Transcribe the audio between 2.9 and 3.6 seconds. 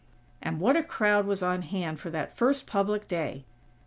day!